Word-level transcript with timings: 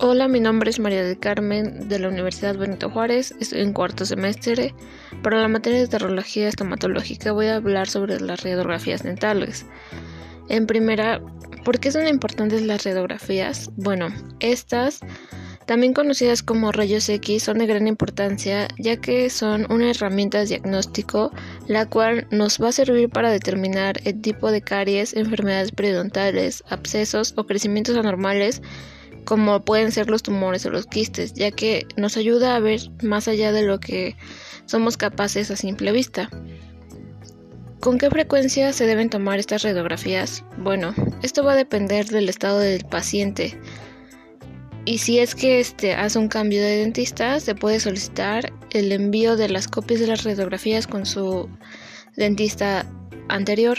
Hola, 0.00 0.28
mi 0.28 0.38
nombre 0.38 0.70
es 0.70 0.78
María 0.78 1.02
del 1.02 1.18
Carmen 1.18 1.88
de 1.88 1.98
la 1.98 2.06
Universidad 2.06 2.56
Benito 2.56 2.88
Juárez. 2.88 3.34
Estoy 3.40 3.62
en 3.62 3.72
cuarto 3.72 4.06
semestre. 4.06 4.72
Para 5.24 5.42
la 5.42 5.48
materia 5.48 5.80
de 5.80 5.88
terrología 5.88 6.46
estomatológica 6.46 7.32
voy 7.32 7.46
a 7.46 7.56
hablar 7.56 7.88
sobre 7.88 8.20
las 8.20 8.44
radiografías 8.44 9.02
dentales. 9.02 9.66
En 10.48 10.68
primera, 10.68 11.20
¿por 11.64 11.80
qué 11.80 11.90
son 11.90 12.06
importantes 12.06 12.62
las 12.62 12.84
radiografías? 12.84 13.72
Bueno, 13.74 14.10
estas, 14.38 15.00
también 15.66 15.94
conocidas 15.94 16.44
como 16.44 16.70
rayos 16.70 17.08
X, 17.08 17.42
son 17.42 17.58
de 17.58 17.66
gran 17.66 17.88
importancia 17.88 18.68
ya 18.78 18.98
que 18.98 19.28
son 19.30 19.66
una 19.68 19.90
herramienta 19.90 20.38
de 20.38 20.46
diagnóstico 20.46 21.32
la 21.66 21.86
cual 21.86 22.28
nos 22.30 22.62
va 22.62 22.68
a 22.68 22.72
servir 22.72 23.08
para 23.08 23.32
determinar 23.32 24.00
el 24.04 24.20
tipo 24.20 24.52
de 24.52 24.62
caries, 24.62 25.12
enfermedades 25.14 25.72
periodontales, 25.72 26.62
abscesos 26.68 27.34
o 27.36 27.46
crecimientos 27.46 27.96
anormales 27.96 28.62
como 29.28 29.62
pueden 29.62 29.92
ser 29.92 30.08
los 30.08 30.22
tumores 30.22 30.64
o 30.64 30.70
los 30.70 30.86
quistes, 30.86 31.34
ya 31.34 31.50
que 31.50 31.86
nos 31.98 32.16
ayuda 32.16 32.56
a 32.56 32.60
ver 32.60 32.80
más 33.02 33.28
allá 33.28 33.52
de 33.52 33.62
lo 33.62 33.78
que 33.78 34.16
somos 34.64 34.96
capaces 34.96 35.50
a 35.50 35.56
simple 35.56 35.92
vista. 35.92 36.30
¿Con 37.78 37.98
qué 37.98 38.08
frecuencia 38.08 38.72
se 38.72 38.86
deben 38.86 39.10
tomar 39.10 39.38
estas 39.38 39.64
radiografías? 39.64 40.44
Bueno, 40.56 40.94
esto 41.22 41.44
va 41.44 41.52
a 41.52 41.56
depender 41.56 42.06
del 42.06 42.30
estado 42.30 42.58
del 42.58 42.86
paciente. 42.86 43.60
Y 44.86 44.96
si 44.96 45.18
es 45.18 45.34
que 45.34 45.60
este 45.60 45.92
hace 45.92 46.18
un 46.18 46.28
cambio 46.28 46.62
de 46.62 46.78
dentista, 46.78 47.38
se 47.38 47.54
puede 47.54 47.80
solicitar 47.80 48.50
el 48.70 48.90
envío 48.92 49.36
de 49.36 49.50
las 49.50 49.68
copias 49.68 50.00
de 50.00 50.06
las 50.06 50.24
radiografías 50.24 50.86
con 50.86 51.04
su 51.04 51.50
dentista 52.16 52.90
anterior. 53.28 53.76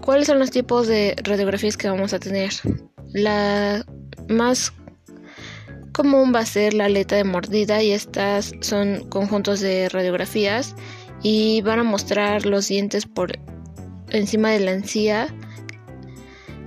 ¿Cuáles 0.00 0.28
son 0.28 0.38
los 0.38 0.50
tipos 0.50 0.86
de 0.86 1.14
radiografías 1.22 1.76
que 1.76 1.90
vamos 1.90 2.14
a 2.14 2.18
tener? 2.18 2.52
La 3.14 3.86
más 4.28 4.72
común 5.92 6.32
va 6.34 6.40
a 6.40 6.46
ser 6.46 6.74
la 6.74 6.86
aleta 6.86 7.14
de 7.14 7.22
mordida 7.22 7.80
y 7.80 7.92
estas 7.92 8.52
son 8.60 9.08
conjuntos 9.08 9.60
de 9.60 9.88
radiografías 9.88 10.74
y 11.22 11.62
van 11.62 11.78
a 11.78 11.84
mostrar 11.84 12.44
los 12.44 12.66
dientes 12.66 13.06
por 13.06 13.38
encima 14.10 14.50
de 14.50 14.58
la 14.58 14.72
encía 14.72 15.28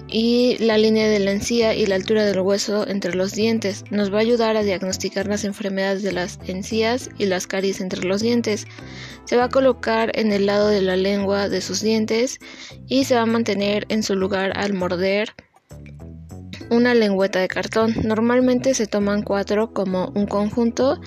y 0.07 0.55
la 0.59 0.77
línea 0.77 1.09
de 1.09 1.19
la 1.19 1.31
encía 1.31 1.75
y 1.75 1.85
la 1.85 1.95
altura 1.95 2.23
del 2.23 2.39
hueso 2.39 2.87
entre 2.87 3.13
los 3.13 3.33
dientes. 3.33 3.83
Nos 3.91 4.09
va 4.09 4.19
a 4.19 4.21
ayudar 4.21 4.55
a 4.55 4.63
diagnosticar 4.63 5.27
las 5.27 5.43
enfermedades 5.43 6.01
de 6.01 6.13
las 6.13 6.39
encías 6.47 7.09
y 7.17 7.25
las 7.25 7.45
caries 7.45 7.81
entre 7.81 8.05
los 8.05 8.21
dientes. 8.21 8.67
Se 9.25 9.35
va 9.35 9.45
a 9.45 9.49
colocar 9.49 10.17
en 10.17 10.31
el 10.31 10.45
lado 10.45 10.69
de 10.69 10.81
la 10.81 10.95
lengua 10.95 11.49
de 11.49 11.59
sus 11.59 11.81
dientes 11.81 12.39
y 12.87 13.03
se 13.03 13.15
va 13.15 13.23
a 13.23 13.25
mantener 13.25 13.85
en 13.89 14.01
su 14.01 14.15
lugar 14.15 14.57
al 14.57 14.73
morder 14.73 15.33
una 16.69 16.93
lengüeta 16.93 17.39
de 17.39 17.47
cartón. 17.47 17.93
Normalmente 18.03 18.73
se 18.73 18.87
toman 18.87 19.23
cuatro 19.23 19.73
como 19.73 20.11
un 20.15 20.25
conjunto 20.25 20.99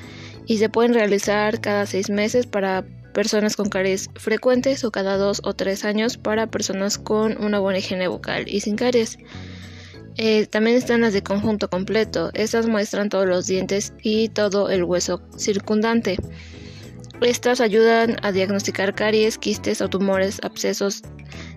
y 0.46 0.58
se 0.58 0.68
pueden 0.68 0.94
realizar 0.94 1.60
cada 1.60 1.86
seis 1.86 2.10
meses 2.10 2.46
para 2.46 2.84
personas 3.12 3.56
con 3.56 3.68
caries 3.68 4.08
frecuentes 4.14 4.84
o 4.84 4.90
cada 4.90 5.16
dos 5.16 5.40
o 5.44 5.54
tres 5.54 5.84
años 5.84 6.16
para 6.16 6.46
personas 6.46 6.98
con 6.98 7.42
una 7.42 7.58
buena 7.58 7.78
higiene 7.78 8.08
bucal 8.08 8.48
y 8.48 8.60
sin 8.60 8.76
caries. 8.76 9.18
Eh, 10.16 10.46
también 10.46 10.76
están 10.76 11.02
las 11.02 11.12
de 11.12 11.22
conjunto 11.22 11.68
completo. 11.70 12.30
Estas 12.34 12.66
muestran 12.66 13.08
todos 13.08 13.26
los 13.26 13.46
dientes 13.46 13.92
y 14.02 14.28
todo 14.28 14.70
el 14.70 14.84
hueso 14.84 15.22
circundante. 15.36 16.18
Estas 17.20 17.60
ayudan 17.60 18.16
a 18.22 18.32
diagnosticar 18.32 18.94
caries, 18.94 19.38
quistes 19.38 19.80
o 19.80 19.88
tumores, 19.88 20.40
abscesos, 20.42 21.02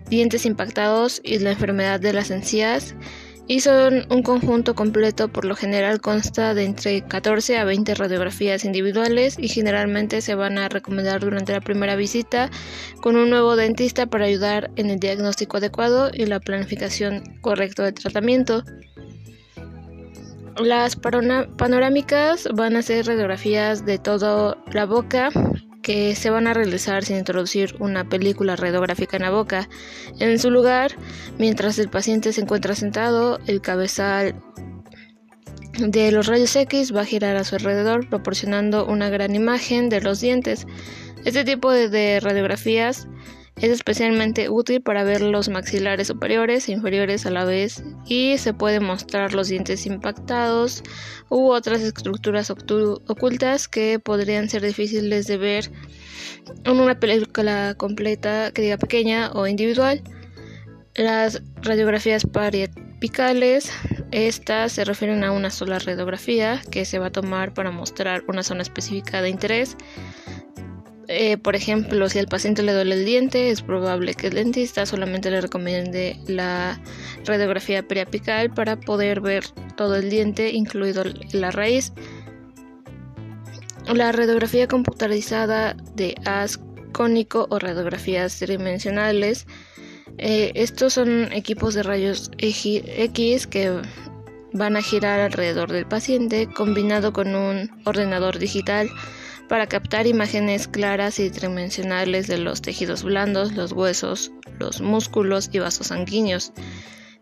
dientes 0.09 0.45
impactados 0.45 1.21
y 1.23 1.39
la 1.39 1.51
enfermedad 1.51 1.99
de 1.99 2.13
las 2.13 2.31
encías 2.31 2.95
y 3.47 3.59
son 3.59 4.05
un 4.09 4.23
conjunto 4.23 4.73
completo, 4.73 5.27
por 5.27 5.45
lo 5.45 5.55
general 5.55 5.99
consta 5.99 6.54
de 6.54 6.64
entre 6.64 7.02
14 7.05 7.58
a 7.58 7.65
20 7.65 7.95
radiografías 7.95 8.64
individuales 8.64 9.36
y 9.37 9.49
generalmente 9.49 10.21
se 10.21 10.36
van 10.36 10.58
a 10.58 10.70
recomendar 10.70 11.21
durante 11.21 11.54
la 11.54 11.61
primera 11.61 11.95
visita 11.95 12.49
con 13.02 13.17
un 13.17 13.30
nuevo 13.30 13.55
dentista 13.55 14.05
para 14.05 14.26
ayudar 14.26 14.71
en 14.77 14.89
el 14.89 14.99
diagnóstico 14.99 15.58
adecuado 15.58 16.09
y 16.14 16.26
la 16.26 16.39
planificación 16.39 17.37
correcta 17.42 17.83
de 17.83 17.92
tratamiento. 17.92 18.64
Las 20.58 20.95
panorámicas 20.95 22.48
van 22.54 22.75
a 22.75 22.83
ser 22.83 23.08
radiografías 23.08 23.86
de 23.86 23.98
toda 23.98 24.55
la 24.71 24.86
boca, 24.86 25.30
que 25.83 26.16
se 26.16 26.32
van 26.32 26.48
a 26.48 26.54
realizar 26.55 27.04
sin 27.04 27.17
introducir 27.17 27.76
una 27.80 28.10
película 28.10 28.55
radiográfica 28.55 29.17
en 29.17 29.23
la 29.23 29.30
boca. 29.30 29.70
En 30.20 30.39
su 30.39 30.49
lugar, 30.49 30.94
mientras 31.38 31.77
el 31.77 31.89
paciente 31.89 32.33
se 32.33 32.42
encuentra 32.42 32.73
sentado, 32.73 33.39
el 33.45 33.61
cabezal 33.61 34.33
de 35.77 36.11
los 36.11 36.27
rayos 36.27 36.55
X 36.55 36.95
va 36.95 37.02
a 37.02 37.05
girar 37.05 37.36
a 37.36 37.43
su 37.43 37.55
alrededor, 37.55 38.10
proporcionando 38.10 38.86
una 38.86 39.10
gran 39.10 39.36
imagen 39.36 39.89
de 39.89 40.02
los 40.02 40.22
dientes. 40.22 40.66
Este 41.26 41.43
tipo 41.43 41.72
de, 41.72 42.20
radiografías 42.20 43.08
es 43.58 43.69
especialmente 43.69 44.49
útil 44.49 44.81
para 44.81 45.03
ver 45.03 45.21
los 45.21 45.47
maxilares 45.47 46.08
superiores 46.08 46.67
e 46.67 46.71
inferiores 46.71 47.25
a 47.25 47.31
la 47.31 47.45
vez 47.45 47.83
y 48.05 48.37
se 48.37 48.53
puede 48.53 48.80
mostrar 48.80 49.33
los 49.33 49.47
dientes 49.47 49.86
impactados 49.86 50.83
u 51.30 51.49
otras 51.52 51.81
estructuras 51.81 52.49
ocultas 52.49 53.67
que 53.67 53.99
podrían 53.99 54.49
ser 54.49 54.63
difíciles 54.63 55.27
de 55.27 55.37
ver 55.37 55.71
en 56.65 56.80
una 56.80 56.99
película 56.99 57.75
completa 57.77 58.52
que 58.52 58.63
diga 58.63 58.77
pequeña 58.77 59.31
o 59.31 59.47
individual. 59.47 60.02
Las 60.95 61.42
radiografías 61.61 62.25
pariapicales, 62.25 63.71
estas 64.11 64.73
se 64.73 64.86
refieren 64.86 65.23
a 65.23 65.31
una 65.31 65.49
sola 65.49 65.80
radiografía 65.80 66.61
que 66.69 66.86
se 66.86 66.99
va 66.99 67.08
a 67.08 67.11
tomar 67.11 67.53
para 67.53 67.71
mostrar 67.71 68.23
una 68.27 68.43
zona 68.43 68.61
específica 68.61 69.21
de 69.21 69.30
interés. 69.30 69.75
Eh, 71.15 71.37
por 71.37 71.55
ejemplo, 71.55 72.09
si 72.09 72.17
al 72.17 72.25
paciente 72.25 72.63
le 72.63 72.73
duele 72.73 72.95
el 72.95 73.05
diente, 73.05 73.51
es 73.51 73.61
probable 73.61 74.15
que 74.15 74.27
el 74.27 74.33
dentista 74.33 74.87
solamente 74.87 75.29
le 75.29 75.41
recomiende 75.41 76.17
la 76.25 76.81
radiografía 77.23 77.87
periapical 77.87 78.51
para 78.51 78.79
poder 78.79 79.21
ver 79.21 79.43
todo 79.77 79.95
el 79.95 80.09
diente, 80.09 80.49
incluido 80.49 81.03
la 81.31 81.51
raíz. 81.51 81.93
La 83.93 84.11
radiografía 84.11 84.67
computarizada 84.67 85.75
de 85.93 86.15
haz 86.25 86.59
cónico 86.93 87.45
o 87.51 87.59
radiografías 87.59 88.39
tridimensionales. 88.39 89.45
Eh, 90.17 90.51
estos 90.55 90.93
son 90.93 91.31
equipos 91.31 91.75
de 91.75 91.83
rayos 91.83 92.31
X 92.39 93.45
que 93.45 93.81
van 94.51 94.77
a 94.77 94.81
girar 94.81 95.19
alrededor 95.19 95.71
del 95.71 95.85
paciente 95.85 96.47
combinado 96.47 97.13
con 97.13 97.35
un 97.35 97.69
ordenador 97.85 98.39
digital 98.39 98.89
para 99.49 99.67
captar 99.67 100.08
imágenes 100.08 100.67
claras 100.67 101.20
y 101.20 101.30
tridimensionales 101.30 102.27
de 102.27 102.37
los 102.37 102.61
tejidos 102.61 103.04
blandos, 103.04 103.54
los 103.54 103.71
huesos, 103.71 104.31
los 104.59 104.81
músculos 104.81 105.49
y 105.52 105.59
vasos 105.59 105.87
sanguíneos. 105.87 106.54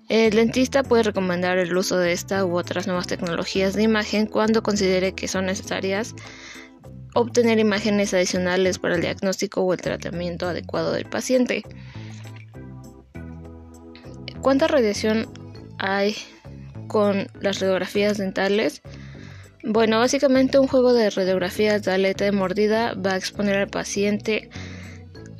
El 0.10 0.34
dentista 0.36 0.84
puede 0.84 1.04
recomendar 1.04 1.58
el 1.58 1.76
uso 1.76 1.98
de 1.98 2.12
esta 2.12 2.46
u 2.46 2.58
otras 2.58 2.86
nuevas 2.86 3.08
tecnologías 3.08 3.74
de 3.74 3.84
imagen 3.84 4.26
cuando 4.26 4.62
considere 4.62 5.14
que 5.14 5.28
son 5.28 5.46
necesarias 5.46 6.16
obtener 7.14 7.60
imágenes 7.60 8.14
adicionales 8.14 8.80
para 8.80 8.96
el 8.96 9.02
diagnóstico 9.02 9.62
o 9.62 9.74
el 9.74 9.82
tratamiento 9.82 10.48
adecuado 10.48 10.92
del 10.94 11.06
paciente. 11.06 11.64
¿Cuánta 14.42 14.68
radiación 14.68 15.32
hay 15.78 16.16
con 16.88 17.28
las 17.40 17.60
radiografías 17.60 18.18
dentales? 18.18 18.82
Bueno, 19.64 20.00
básicamente 20.00 20.58
un 20.58 20.68
juego 20.68 20.94
de 20.94 21.10
radiografías 21.10 21.84
de 21.84 21.92
aleta 21.92 22.26
de 22.26 22.32
mordida 22.32 22.94
va 22.96 23.14
a 23.14 23.18
exponer 23.18 23.58
al 23.58 23.68
paciente 23.70 24.50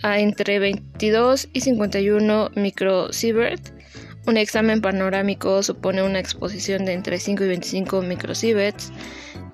a 0.04 0.20
entre 0.20 0.60
22 0.60 1.50
y 1.54 1.62
51 1.62 2.52
microsievert. 2.56 3.74
Un 4.28 4.38
examen 4.38 4.82
panorámico 4.82 5.64
supone 5.64 6.04
una 6.04 6.20
exposición 6.20 6.86
de 6.86 6.94
entre 6.94 7.20
5 7.20 7.44
y 7.44 7.48
25 7.48 8.02
microsieverts. 8.04 8.92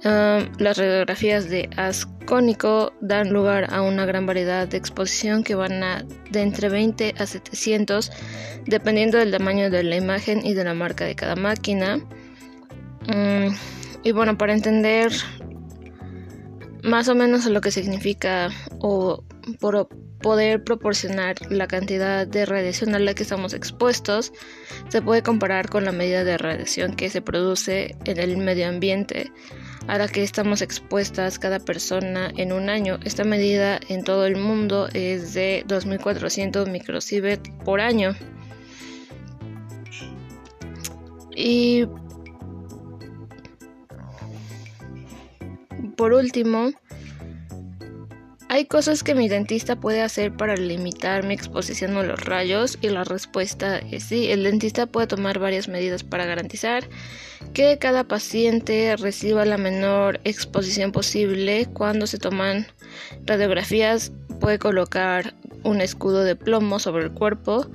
Las 0.04 0.78
radiografías 0.78 1.50
de 1.50 1.70
ascónico 1.78 2.94
dan 3.00 3.32
lugar 3.32 3.74
a 3.74 3.82
una 3.82 4.06
gran 4.06 4.26
variedad 4.26 4.68
de 4.68 4.78
exposición 4.78 5.44
que 5.44 5.56
van 5.56 5.82
a, 5.84 6.06
de 6.30 6.42
entre 6.42 6.70
20 6.70 7.16
a 7.18 7.26
700 7.26 8.12
dependiendo 8.66 9.18
del 9.18 9.32
tamaño 9.32 9.70
de 9.70 9.84
la 9.84 9.96
imagen 9.96 10.46
y 10.46 10.54
de 10.54 10.64
la 10.66 10.74
marca 10.74 11.06
de 11.06 11.16
cada 11.16 11.36
máquina. 11.36 12.00
Um, 13.08 13.56
y 14.04 14.12
bueno, 14.12 14.38
para 14.38 14.54
entender 14.54 15.12
más 16.84 17.08
o 17.10 17.16
menos 17.16 17.46
lo 17.46 17.62
que 17.62 17.72
significa 17.72 18.50
o 18.80 19.24
por 19.60 19.90
poder 20.22 20.64
proporcionar 20.64 21.36
la 21.52 21.68
cantidad 21.68 22.26
de 22.26 22.46
radiación 22.46 22.96
a 22.96 23.00
la 23.00 23.14
que 23.14 23.24
estamos 23.24 23.54
expuestos, 23.54 24.34
se 24.90 25.02
puede 25.02 25.22
comparar 25.22 25.70
con 25.70 25.86
la 25.86 25.92
medida 25.92 26.24
de 26.24 26.38
radiación 26.38 26.96
que 26.96 27.10
se 27.10 27.22
produce 27.22 27.96
en 28.06 28.20
el 28.20 28.38
medio 28.38 28.68
ambiente 28.68 29.32
a 29.88 29.98
la 29.98 30.08
que 30.08 30.24
estamos 30.24 30.62
expuestas 30.62 31.40
cada 31.40 31.60
persona 31.60 32.32
en 32.36 32.52
un 32.52 32.70
año. 32.70 33.00
Esta 33.04 33.24
medida 33.24 33.80
en 33.88 34.04
todo 34.04 34.26
el 34.26 34.36
mundo 34.36 34.90
es 34.94 35.34
de 35.34 35.64
2400 35.68 36.68
microsievert 36.68 37.48
por 37.64 37.80
año. 37.80 38.16
Y 41.36 41.86
por 45.98 46.14
último, 46.14 46.72
hay 48.50 48.66
cosas 48.66 49.04
que 49.04 49.14
mi 49.14 49.28
dentista 49.28 49.76
puede 49.76 50.02
hacer 50.02 50.32
para 50.32 50.56
limitar 50.56 51.26
mi 51.26 51.34
exposición 51.34 51.98
a 51.98 52.04
los 52.04 52.24
rayos 52.24 52.78
y 52.82 52.88
la 52.88 53.04
respuesta 53.04 53.80
es 53.80 54.04
sí. 54.04 54.32
El 54.32 54.44
dentista 54.44 54.86
puede 54.86 55.08
tomar 55.08 55.38
varias 55.40 55.68
medidas 55.68 56.04
para 56.04 56.26
garantizar 56.26 56.88
que 57.54 57.78
cada 57.78 58.06
paciente 58.06 58.96
reciba 58.96 59.44
la 59.44 59.58
menor 59.58 60.22
exposición 60.24 60.94
posible. 60.94 61.68
Cuando 61.74 62.08
se 62.08 62.20
toman 62.20 62.68
radiografías 63.26 64.14
puede 64.40 64.60
colocar 64.60 65.34
un 65.64 65.82
escudo 65.82 66.24
de 66.24 66.38
plomo 66.38 66.80
sobre 66.80 67.04
el 67.04 67.12
cuerpo 67.12 67.68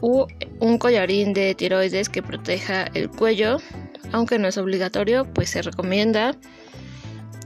u 0.00 0.26
un 0.58 0.78
collarín 0.78 1.34
de 1.34 1.54
tiroides 1.54 2.08
que 2.08 2.22
proteja 2.22 2.86
el 2.94 3.10
cuello. 3.10 3.58
Aunque 4.12 4.40
no 4.40 4.48
es 4.48 4.58
obligatorio, 4.58 5.24
pues 5.32 5.50
se 5.50 5.62
recomienda. 5.62 6.34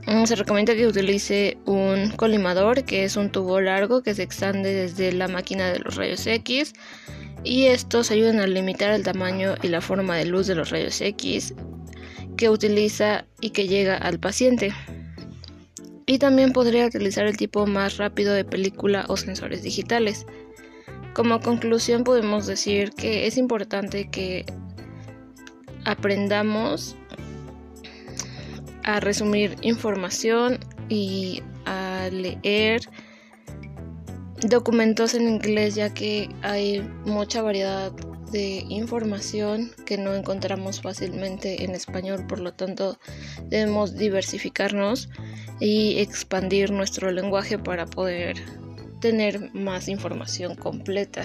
Mm, 0.06 0.24
se 0.26 0.36
recomienda 0.36 0.74
que 0.74 0.86
utilice 0.86 1.56
un 1.64 2.10
colimador, 2.10 2.84
que 2.84 3.04
es 3.04 3.16
un 3.16 3.30
tubo 3.30 3.60
largo 3.60 4.02
que 4.02 4.14
se 4.14 4.22
expande 4.22 4.72
desde 4.72 5.12
la 5.12 5.28
máquina 5.28 5.72
de 5.72 5.78
los 5.78 5.96
rayos 5.96 6.26
X. 6.26 6.74
Y 7.42 7.66
estos 7.66 8.10
ayudan 8.10 8.40
a 8.40 8.46
limitar 8.46 8.90
el 8.90 9.02
tamaño 9.02 9.54
y 9.62 9.68
la 9.68 9.80
forma 9.80 10.16
de 10.16 10.26
luz 10.26 10.46
de 10.46 10.54
los 10.54 10.70
rayos 10.70 11.00
X 11.00 11.54
que 12.36 12.50
utiliza 12.50 13.24
y 13.40 13.50
que 13.50 13.68
llega 13.68 13.96
al 13.96 14.18
paciente. 14.18 14.72
Y 16.06 16.18
también 16.18 16.52
podría 16.52 16.86
utilizar 16.86 17.26
el 17.26 17.36
tipo 17.36 17.66
más 17.66 17.96
rápido 17.96 18.34
de 18.34 18.44
película 18.44 19.06
o 19.08 19.16
sensores 19.16 19.62
digitales. 19.62 20.26
Como 21.14 21.40
conclusión 21.40 22.04
podemos 22.04 22.46
decir 22.46 22.90
que 22.90 23.26
es 23.26 23.38
importante 23.38 24.10
que 24.10 24.44
aprendamos 25.84 26.96
a 28.84 29.00
resumir 29.00 29.56
información 29.62 30.58
y 30.88 31.42
a 31.66 32.08
leer 32.12 32.82
documentos 34.48 35.14
en 35.14 35.28
inglés 35.28 35.74
ya 35.74 35.92
que 35.92 36.28
hay 36.42 36.80
mucha 37.04 37.42
variedad 37.42 37.92
de 38.30 38.64
información 38.68 39.70
que 39.86 39.96
no 39.96 40.14
encontramos 40.14 40.80
fácilmente 40.80 41.64
en 41.64 41.70
español, 41.70 42.26
por 42.26 42.40
lo 42.40 42.52
tanto 42.52 42.98
debemos 43.44 43.94
diversificarnos 43.96 45.08
y 45.60 45.98
expandir 46.00 46.72
nuestro 46.72 47.12
lenguaje 47.12 47.58
para 47.58 47.86
poder 47.86 48.36
tener 49.00 49.54
más 49.54 49.88
información 49.88 50.56
completa. 50.56 51.24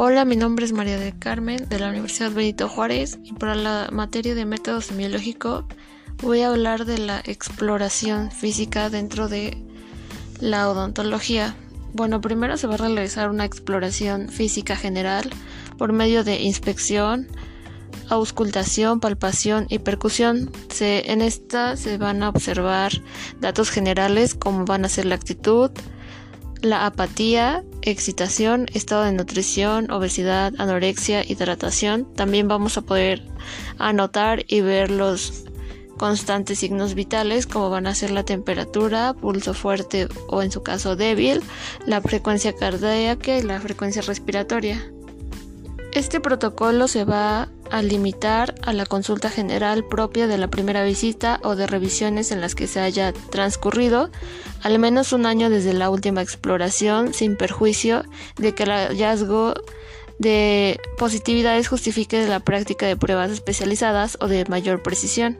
Hola, 0.00 0.24
mi 0.24 0.36
nombre 0.36 0.64
es 0.64 0.70
María 0.70 0.96
del 0.96 1.18
Carmen 1.18 1.68
de 1.68 1.80
la 1.80 1.88
Universidad 1.88 2.30
Benito 2.30 2.68
Juárez 2.68 3.18
y 3.24 3.32
para 3.32 3.56
la 3.56 3.88
materia 3.90 4.36
de 4.36 4.46
método 4.46 4.80
semiológico 4.80 5.66
voy 6.22 6.42
a 6.42 6.50
hablar 6.50 6.84
de 6.84 6.98
la 6.98 7.18
exploración 7.24 8.30
física 8.30 8.90
dentro 8.90 9.26
de 9.26 9.60
la 10.38 10.70
odontología. 10.70 11.56
Bueno, 11.94 12.20
primero 12.20 12.56
se 12.56 12.68
va 12.68 12.74
a 12.74 12.76
realizar 12.76 13.28
una 13.28 13.44
exploración 13.44 14.28
física 14.28 14.76
general 14.76 15.30
por 15.78 15.92
medio 15.92 16.22
de 16.22 16.42
inspección, 16.42 17.26
auscultación, 18.08 19.00
palpación 19.00 19.66
y 19.68 19.80
percusión. 19.80 20.52
en 20.78 21.22
esta 21.22 21.76
se 21.76 21.98
van 21.98 22.22
a 22.22 22.28
observar 22.28 22.92
datos 23.40 23.68
generales 23.70 24.36
como 24.36 24.64
van 24.64 24.84
a 24.84 24.88
ser 24.88 25.06
la 25.06 25.16
actitud, 25.16 25.72
la 26.62 26.86
apatía, 26.86 27.64
excitación, 27.82 28.66
estado 28.74 29.04
de 29.04 29.12
nutrición, 29.12 29.90
obesidad, 29.90 30.52
anorexia, 30.58 31.24
hidratación. 31.24 32.12
También 32.14 32.48
vamos 32.48 32.76
a 32.76 32.82
poder 32.82 33.22
anotar 33.78 34.44
y 34.48 34.60
ver 34.60 34.90
los 34.90 35.44
constantes 35.98 36.60
signos 36.60 36.94
vitales 36.94 37.46
como 37.46 37.70
van 37.70 37.86
a 37.86 37.94
ser 37.94 38.10
la 38.10 38.24
temperatura, 38.24 39.14
pulso 39.14 39.52
fuerte 39.52 40.08
o 40.28 40.42
en 40.42 40.50
su 40.50 40.62
caso 40.62 40.96
débil, 40.96 41.42
la 41.86 42.00
frecuencia 42.00 42.54
cardíaca 42.54 43.36
y 43.36 43.42
la 43.42 43.60
frecuencia 43.60 44.02
respiratoria. 44.02 44.90
Este 45.92 46.20
protocolo 46.20 46.86
se 46.86 47.04
va 47.04 47.48
a 47.70 47.82
limitar 47.82 48.54
a 48.62 48.72
la 48.72 48.86
consulta 48.86 49.30
general 49.30 49.84
propia 49.84 50.26
de 50.26 50.38
la 50.38 50.48
primera 50.48 50.84
visita 50.84 51.40
o 51.42 51.56
de 51.56 51.66
revisiones 51.66 52.30
en 52.30 52.40
las 52.40 52.54
que 52.54 52.66
se 52.66 52.80
haya 52.80 53.12
transcurrido 53.12 54.10
al 54.62 54.78
menos 54.78 55.12
un 55.12 55.26
año 55.26 55.50
desde 55.50 55.72
la 55.72 55.90
última 55.90 56.22
exploración 56.22 57.14
sin 57.14 57.36
perjuicio 57.36 58.04
de 58.36 58.54
que 58.54 58.64
el 58.64 58.70
hallazgo 58.70 59.54
de 60.18 60.80
positividades 60.98 61.68
justifique 61.68 62.26
la 62.26 62.40
práctica 62.40 62.86
de 62.86 62.96
pruebas 62.96 63.30
especializadas 63.30 64.18
o 64.20 64.26
de 64.28 64.44
mayor 64.46 64.82
precisión. 64.82 65.38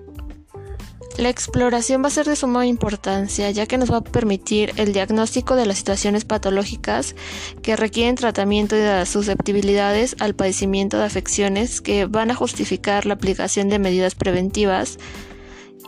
La 1.19 1.31
exploración 1.31 2.01
va 2.05 2.07
a 2.07 2.11
ser 2.13 2.27
de 2.27 2.37
suma 2.37 2.65
importancia 2.65 3.51
ya 3.51 3.67
que 3.67 3.77
nos 3.77 3.91
va 3.91 3.97
a 3.97 4.05
permitir 4.05 4.73
el 4.77 4.93
diagnóstico 4.93 5.57
de 5.57 5.67
las 5.67 5.79
situaciones 5.79 6.25
patológicas 6.25 7.17
que 7.61 7.75
requieren 7.75 8.15
tratamiento 8.15 8.77
y 8.77 8.79
de 8.79 8.87
las 8.87 9.09
susceptibilidades 9.09 10.15
al 10.21 10.37
padecimiento 10.37 10.97
de 10.97 11.07
afecciones 11.07 11.81
que 11.81 12.07
van 12.07 12.31
a 12.31 12.37
justificar 12.37 13.05
la 13.05 13.15
aplicación 13.15 13.69
de 13.69 13.81
medidas 13.81 14.15
preventivas 14.15 14.99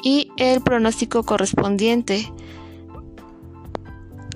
y 0.02 0.32
el 0.36 0.62
pronóstico 0.62 1.22
correspondiente. 1.22 2.32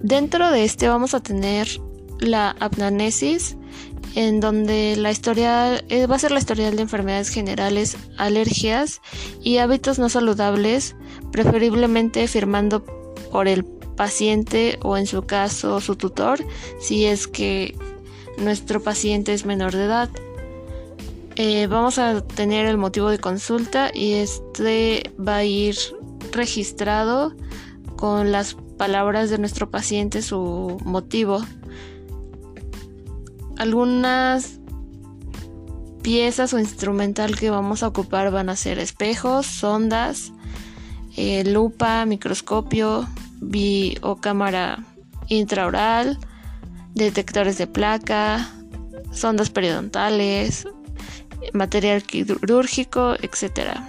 Dentro 0.00 0.52
de 0.52 0.62
este 0.62 0.86
vamos 0.86 1.12
a 1.14 1.20
tener 1.20 1.66
la 2.20 2.54
apnanesis, 2.60 3.56
en 4.14 4.40
donde 4.40 4.96
la 4.96 5.10
historia 5.10 5.82
eh, 5.88 6.06
va 6.06 6.16
a 6.16 6.18
ser 6.18 6.30
la 6.30 6.38
historial 6.38 6.76
de 6.76 6.82
enfermedades 6.82 7.28
generales, 7.28 7.96
alergias 8.16 9.00
y 9.42 9.58
hábitos 9.58 9.98
no 9.98 10.08
saludables, 10.08 10.94
preferiblemente 11.32 12.26
firmando 12.28 12.84
por 13.32 13.48
el 13.48 13.64
paciente 13.64 14.78
o 14.82 14.96
en 14.96 15.06
su 15.06 15.22
caso 15.22 15.80
su 15.80 15.96
tutor, 15.96 16.44
si 16.80 17.06
es 17.06 17.26
que 17.26 17.76
nuestro 18.38 18.82
paciente 18.82 19.32
es 19.32 19.44
menor 19.44 19.72
de 19.72 19.84
edad. 19.84 20.10
Eh, 21.36 21.66
vamos 21.66 21.98
a 21.98 22.20
tener 22.20 22.66
el 22.66 22.78
motivo 22.78 23.10
de 23.10 23.18
consulta 23.18 23.90
y 23.92 24.14
este 24.14 25.12
va 25.18 25.38
a 25.38 25.44
ir 25.44 25.76
registrado 26.30 27.34
con 27.96 28.30
las 28.30 28.56
palabras 28.76 29.30
de 29.30 29.38
nuestro 29.38 29.70
paciente, 29.70 30.22
su 30.22 30.78
motivo. 30.84 31.42
Algunas 33.64 34.60
piezas 36.02 36.52
o 36.52 36.58
instrumental 36.58 37.34
que 37.34 37.48
vamos 37.48 37.82
a 37.82 37.88
ocupar 37.88 38.30
van 38.30 38.50
a 38.50 38.56
ser 38.56 38.78
espejos, 38.78 39.46
sondas, 39.46 40.34
eh, 41.16 41.44
lupa, 41.44 42.04
microscopio, 42.04 43.08
o 44.02 44.16
cámara 44.16 44.84
intraoral, 45.28 46.18
detectores 46.94 47.56
de 47.56 47.66
placa, 47.66 48.50
sondas 49.12 49.48
periodontales, 49.48 50.68
material 51.54 52.02
quirúrgico, 52.02 53.14
etc. 53.14 53.80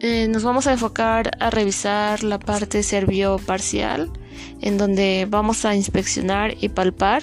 Eh, 0.00 0.28
nos 0.28 0.42
vamos 0.42 0.66
a 0.66 0.72
enfocar 0.72 1.30
a 1.40 1.48
revisar 1.48 2.22
la 2.22 2.38
parte 2.38 2.82
parcial, 3.38 4.10
en 4.60 4.76
donde 4.76 5.26
vamos 5.26 5.64
a 5.64 5.74
inspeccionar 5.74 6.54
y 6.60 6.68
palpar 6.68 7.22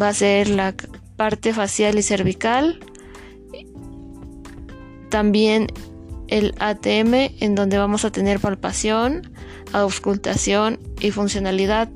va 0.00 0.08
a 0.08 0.14
ser 0.14 0.48
la 0.48 0.74
parte 1.16 1.52
facial 1.52 1.98
y 1.98 2.02
cervical. 2.02 2.80
También 5.08 5.68
el 6.28 6.54
ATM 6.58 7.14
en 7.40 7.54
donde 7.54 7.78
vamos 7.78 8.04
a 8.04 8.10
tener 8.10 8.40
palpación, 8.40 9.30
auscultación 9.72 10.78
y 11.00 11.10
funcionalidad. 11.10 11.88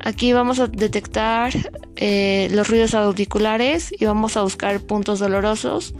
Aquí 0.00 0.32
vamos 0.32 0.58
a 0.58 0.66
detectar 0.66 1.52
eh, 1.96 2.48
los 2.50 2.68
ruidos 2.68 2.94
auriculares 2.94 3.94
y 3.98 4.04
vamos 4.04 4.36
a 4.36 4.42
buscar 4.42 4.80
puntos 4.80 5.18
dolorosos, 5.18 5.94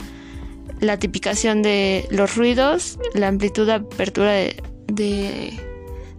la 0.81 0.99
tipificación 0.99 1.63
de 1.63 2.07
los 2.11 2.37
ruidos, 2.37 2.99
la 3.15 3.29
amplitud 3.29 3.67
de 3.67 3.75
apertura 3.75 4.33
de 4.33 5.53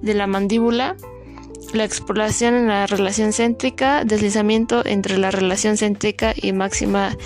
la 0.02 0.28
mandíbula 0.28 0.96
la 1.76 1.84
exploración 1.86 2.54
en 2.56 2.68
la 2.68 2.88
relación 2.88 3.34
céntrica, 3.34 4.04
deslizamiento 4.04 4.86
entre 4.86 5.18
la 5.18 5.32
relación 5.32 5.78
céntrica 5.78 6.34
y 6.36 6.52
máxima 6.54 7.18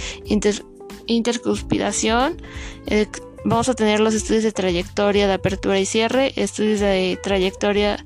intercuspidación. 1.07 2.41
Eh, 2.87 3.07
vamos 3.45 3.69
a 3.69 3.73
tener 3.73 3.99
los 3.99 4.13
estudios 4.13 4.43
de 4.43 4.51
trayectoria 4.51 5.27
de 5.27 5.33
apertura 5.33 5.79
y 5.79 5.85
cierre, 5.85 6.33
estudios 6.35 6.79
de 6.79 7.19
trayectoria 7.21 8.03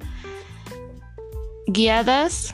guiadas, 1.68 2.54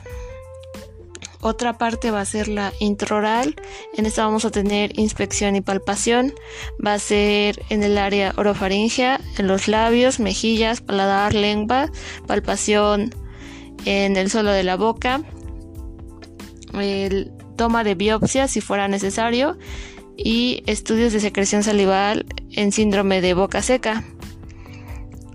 otra 1.42 1.78
parte 1.78 2.10
va 2.10 2.20
a 2.20 2.24
ser 2.26 2.48
la 2.48 2.72
intraoral. 2.80 3.56
En 3.96 4.04
esta 4.04 4.24
vamos 4.24 4.44
a 4.44 4.50
tener 4.50 4.98
inspección 4.98 5.56
y 5.56 5.62
palpación. 5.62 6.34
Va 6.84 6.94
a 6.94 6.98
ser 6.98 7.62
en 7.70 7.82
el 7.82 7.96
área 7.96 8.34
orofaringea, 8.36 9.20
en 9.38 9.46
los 9.46 9.66
labios, 9.66 10.20
mejillas, 10.20 10.82
paladar, 10.82 11.32
lengua, 11.34 11.90
palpación 12.26 13.14
en 13.84 14.16
el 14.16 14.30
suelo 14.30 14.50
de 14.50 14.62
la 14.62 14.76
boca, 14.76 15.22
el 16.74 17.32
toma 17.56 17.84
de 17.84 17.94
biopsia 17.94 18.48
si 18.48 18.60
fuera 18.60 18.88
necesario 18.88 19.58
y 20.16 20.62
estudios 20.66 21.12
de 21.12 21.20
secreción 21.20 21.62
salival 21.62 22.26
en 22.52 22.72
síndrome 22.72 23.20
de 23.20 23.34
boca 23.34 23.62
seca. 23.62 24.04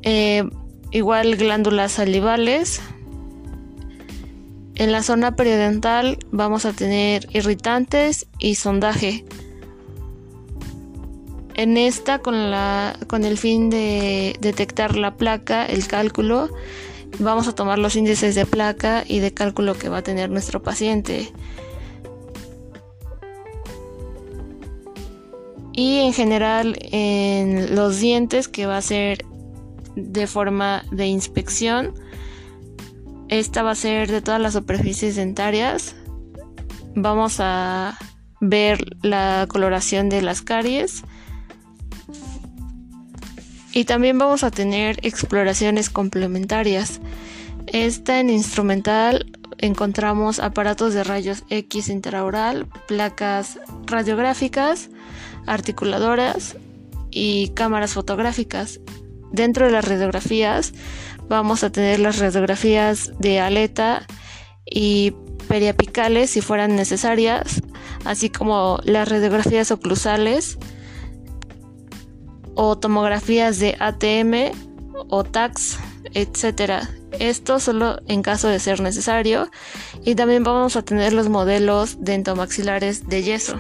Eh, 0.04 0.44
igual 0.92 1.36
glándulas 1.36 1.94
salivales. 1.94 2.82
En 4.76 4.92
la 4.92 5.04
zona 5.04 5.36
periodontal 5.36 6.20
vamos 6.32 6.66
a 6.66 6.74
tener 6.74 7.28
irritantes 7.32 8.28
y 8.40 8.56
sondaje. 8.56 9.26
En 11.56 11.78
esta, 11.78 12.20
con, 12.20 12.52
la, 12.52 13.00
con 13.08 13.24
el 13.24 13.38
fin 13.38 13.70
de 13.70 14.36
detectar 14.42 14.98
la 14.98 15.16
placa, 15.16 15.66
el 15.66 15.88
cálculo, 15.88 16.50
vamos 17.20 17.48
a 17.48 17.56
tomar 17.56 17.80
los 17.80 17.96
índices 17.96 18.36
de 18.36 18.46
placa 18.46 19.04
y 19.08 19.20
de 19.20 19.34
cálculo 19.34 19.76
que 19.76 19.90
va 19.90 19.98
a 19.98 20.04
tener 20.04 20.30
nuestro 20.30 20.62
paciente. 20.62 21.32
Y 25.74 26.00
en 26.00 26.14
general 26.14 26.78
en 26.82 27.76
los 27.76 28.00
dientes 28.00 28.48
que 28.48 28.66
va 28.66 28.78
a 28.78 28.82
ser 28.82 29.26
de 29.96 30.28
forma 30.28 30.84
de 30.92 31.08
inspección. 31.08 31.94
Esta 33.28 33.64
va 33.64 33.72
a 33.72 33.76
ser 33.76 34.12
de 34.12 34.22
todas 34.22 34.40
las 34.40 34.54
superficies 34.54 35.16
dentarias. 35.16 35.96
Vamos 36.96 37.38
a 37.40 37.98
ver 38.40 38.86
la 39.02 39.48
coloración 39.50 40.10
de 40.10 40.22
las 40.22 40.42
caries. 40.42 41.04
Y 43.76 43.84
también 43.84 44.18
vamos 44.18 44.46
a 44.46 44.52
tener 44.52 45.00
exploraciones 45.02 45.90
complementarias. 45.90 47.02
Esta 47.68 48.22
en 48.22 48.30
instrumental 48.30 49.38
encontramos 49.58 50.40
aparatos 50.40 50.94
de 50.94 51.04
rayos 51.04 51.44
X 51.50 51.90
intraoral, 51.90 52.68
placas 52.88 53.60
radiográficas, 53.86 54.90
articuladoras 55.46 56.56
y 57.12 57.50
cámaras 57.50 57.92
fotográficas. 57.96 58.80
Dentro 59.34 59.66
de 59.66 59.74
las 59.74 59.86
radiografías 59.86 60.72
vamos 61.28 61.66
a 61.66 61.70
tener 61.70 62.00
las 62.00 62.20
radiografías 62.20 63.12
de 63.20 63.42
aleta 63.42 64.08
y 64.66 65.14
periapicales 65.50 66.30
si 66.30 66.40
fueran 66.40 66.78
necesarias, 66.78 67.62
así 68.06 68.30
como 68.30 68.80
las 68.86 69.10
radiografías 69.10 69.70
oclusales 69.72 70.58
o 72.56 72.78
tomografías 72.78 73.60
de 73.60 73.76
ATM 73.80 74.52
o 75.10 75.24
TAX, 75.24 75.78
etc. 76.14 76.88
Esto 77.20 77.60
solo 77.60 78.00
en 78.08 78.22
caso 78.22 78.48
de 78.48 78.60
ser 78.60 78.82
necesario 78.82 79.50
y 80.04 80.16
también 80.16 80.44
vamos 80.44 80.76
a 80.76 80.82
tener 80.84 81.14
los 81.14 81.30
modelos 81.30 81.98
dentomaxilares 82.00 83.08
de 83.08 83.24
yeso. 83.24 83.60